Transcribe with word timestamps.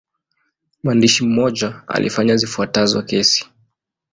Mwandishi 0.83 1.25
mmoja 1.25 1.83
alifanya 1.87 2.35
zifuatazo 2.35 3.01
kesi. 3.01 3.49